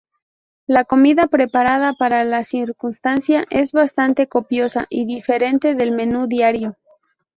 La 0.65 0.83
comida, 0.83 1.27
preparada 1.27 1.93
para 1.93 2.23
la 2.23 2.43
circunstancia, 2.43 3.45
es 3.51 3.71
bastante 3.71 4.25
copiosa 4.27 4.87
y 4.89 5.05
diferente 5.05 5.75
del 5.75 5.91
menú 5.91 6.25
diario. 6.25 6.75